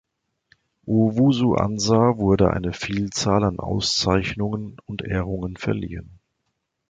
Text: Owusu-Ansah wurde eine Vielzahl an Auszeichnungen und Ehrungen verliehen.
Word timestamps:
Owusu-Ansah 0.87 2.17
wurde 2.17 2.49
eine 2.51 2.73
Vielzahl 2.73 3.43
an 3.43 3.59
Auszeichnungen 3.59 4.77
und 4.87 5.03
Ehrungen 5.03 5.57
verliehen. 5.57 6.17